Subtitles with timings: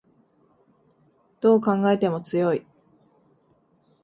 [1.41, 2.65] どう考えても強い